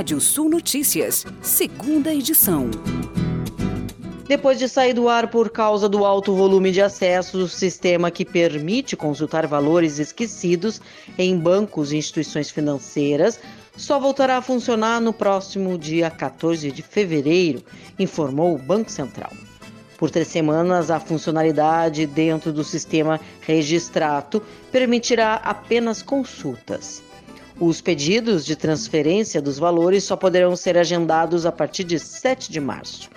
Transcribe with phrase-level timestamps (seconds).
[0.00, 2.70] Rádio Sul Notícias, segunda edição.
[4.26, 8.24] Depois de sair do ar por causa do alto volume de acessos, o sistema que
[8.24, 10.80] permite consultar valores esquecidos
[11.18, 13.38] em bancos e instituições financeiras
[13.76, 17.62] só voltará a funcionar no próximo dia 14 de fevereiro,
[17.98, 19.32] informou o Banco Central.
[19.98, 24.42] Por três semanas, a funcionalidade dentro do sistema Registrato
[24.72, 27.09] permitirá apenas consultas.
[27.60, 32.58] Os pedidos de transferência dos valores só poderão ser agendados a partir de 7 de
[32.58, 33.10] março.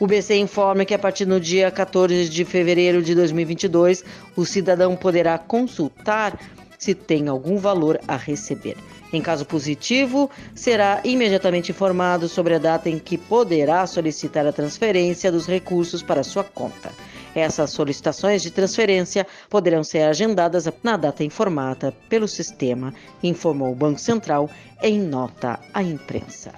[0.00, 4.96] O BC informa que a partir do dia 14 de fevereiro de 2022, o cidadão
[4.96, 6.36] poderá consultar
[6.76, 8.76] se tem algum valor a receber.
[9.12, 15.30] Em caso positivo, será imediatamente informado sobre a data em que poderá solicitar a transferência
[15.30, 16.90] dos recursos para sua conta.
[17.34, 23.98] Essas solicitações de transferência poderão ser agendadas na data informada pelo sistema, informou o Banco
[23.98, 24.48] Central
[24.82, 26.52] em nota à imprensa.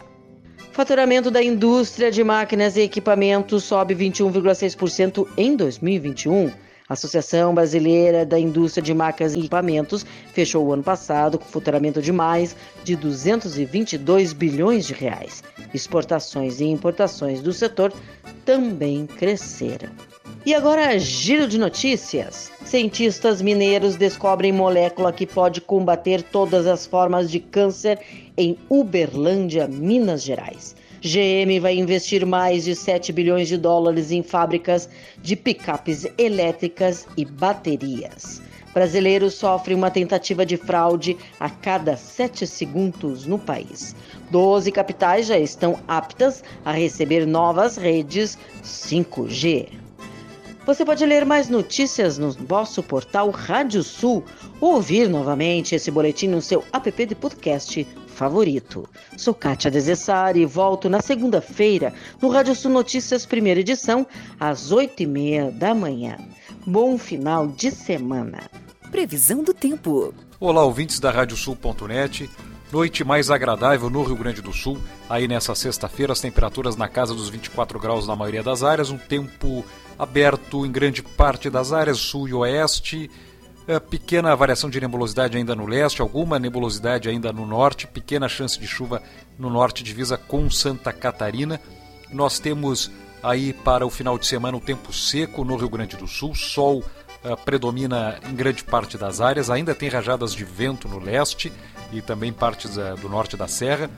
[0.72, 6.52] Faturamento da indústria de máquinas e equipamentos sobe 21,6% em 2021.
[6.88, 12.02] A Associação Brasileira da Indústria de Máquinas e Equipamentos fechou o ano passado com faturamento
[12.02, 15.42] de mais de 222 bilhões de reais.
[15.72, 17.92] Exportações e importações do setor
[18.44, 19.90] também cresceram.
[20.46, 22.52] E agora, giro de notícias.
[22.64, 27.98] Cientistas mineiros descobrem molécula que pode combater todas as formas de câncer
[28.36, 30.76] em Uberlândia, Minas Gerais.
[31.00, 34.88] GM vai investir mais de 7 bilhões de dólares em fábricas
[35.20, 38.40] de picapes elétricas e baterias.
[38.72, 43.96] Brasileiros sofrem uma tentativa de fraude a cada 7 segundos no país.
[44.30, 49.85] Doze capitais já estão aptas a receber novas redes 5G.
[50.66, 54.24] Você pode ler mais notícias no nosso portal Rádio Sul
[54.60, 58.88] ou ouvir novamente esse boletim no seu app de podcast favorito.
[59.16, 64.04] Sou Kátia Desessari e volto na segunda-feira no Rádio Sul Notícias, primeira edição,
[64.40, 66.16] às oito e meia da manhã.
[66.66, 68.40] Bom final de semana.
[68.90, 70.12] Previsão do tempo.
[70.40, 72.28] Olá, ouvintes da Radiosul.net.
[72.76, 74.78] Noite mais agradável no Rio Grande do Sul.
[75.08, 78.98] Aí nessa sexta-feira, as temperaturas na casa dos 24 graus na maioria das áreas, um
[78.98, 79.64] tempo
[79.98, 83.10] aberto em grande parte das áreas sul e oeste.
[83.66, 88.60] É, pequena variação de nebulosidade ainda no leste, alguma nebulosidade ainda no norte, pequena chance
[88.60, 89.02] de chuva
[89.38, 91.58] no norte, divisa com Santa Catarina.
[92.12, 92.90] Nós temos
[93.22, 96.84] aí para o final de semana o tempo seco no Rio Grande do Sul, sol
[97.32, 101.52] uh, predomina em grande parte das áreas, ainda tem rajadas de vento no leste
[101.92, 103.90] e também partes uh, do norte da serra.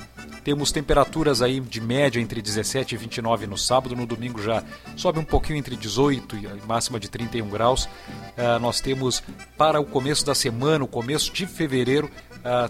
[0.45, 4.65] Temos temperaturas aí de média entre 17 e 29 no sábado, no domingo já
[4.97, 7.85] sobe um pouquinho entre 18 e máxima de 31 graus.
[7.85, 9.23] Uh, nós temos
[9.57, 12.11] para o começo da semana, o começo de fevereiro,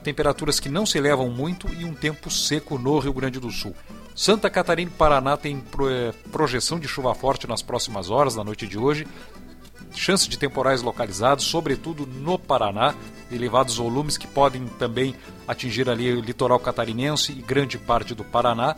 [0.02, 3.76] temperaturas que não se elevam muito e um tempo seco no Rio Grande do Sul.
[4.18, 8.76] Santa Catarina e Paraná eh, projeção de chuva forte nas próximas horas, na noite de
[8.76, 9.06] hoje
[9.98, 12.94] chance de temporais localizados, sobretudo no Paraná,
[13.30, 15.14] elevados volumes que podem também
[15.46, 18.76] atingir ali o litoral catarinense e grande parte do Paraná.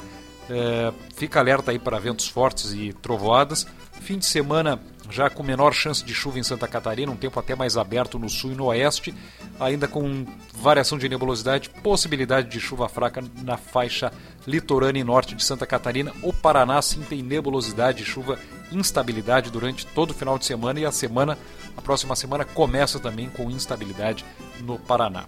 [0.49, 3.67] É, fica alerta aí para ventos fortes e trovoadas.
[4.01, 7.55] Fim de semana já com menor chance de chuva em Santa Catarina, um tempo até
[7.55, 9.15] mais aberto no sul e no oeste,
[9.59, 14.13] ainda com variação de nebulosidade, possibilidade de chuva fraca na faixa
[14.47, 16.13] litorânea e norte de Santa Catarina.
[16.23, 18.39] O Paraná sim tem nebulosidade, chuva,
[18.73, 21.39] instabilidade durante todo o final de semana e a semana,
[21.77, 24.25] a próxima semana começa também com instabilidade
[24.61, 25.27] no Paraná.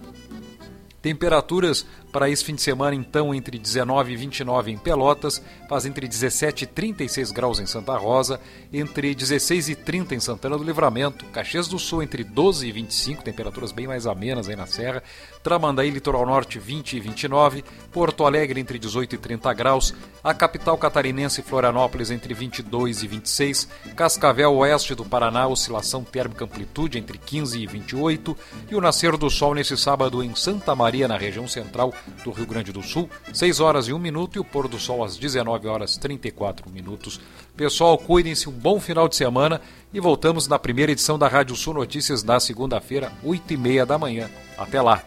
[1.01, 6.07] Temperaturas para esse fim de semana, então, entre 19 e 29 em Pelotas, faz entre
[6.07, 8.39] 17 e 36 graus em Santa Rosa,
[8.71, 13.23] entre 16 e 30 em Santana do Livramento, Caxias do Sul entre 12 e 25,
[13.23, 15.01] temperaturas bem mais amenas aí na Serra,
[15.41, 20.77] Tramandaí, Litoral Norte 20 e 29, Porto Alegre entre 18 e 30 graus, a capital
[20.77, 27.59] catarinense Florianópolis entre 22 e 26, Cascavel, oeste do Paraná, oscilação térmica amplitude entre 15
[27.59, 28.37] e 28,
[28.69, 31.91] e o nascer do sol nesse sábado em Santa Maria, na região central
[32.23, 35.03] do Rio Grande do Sul, 6 horas e 1 minuto, e o pôr do sol
[35.03, 37.19] às 19 horas 34 minutos.
[37.55, 39.61] Pessoal, cuidem-se, um bom final de semana
[39.93, 43.97] e voltamos na primeira edição da Rádio Sul Notícias na segunda-feira, 8 e meia da
[43.97, 44.29] manhã.
[44.57, 45.03] Até lá!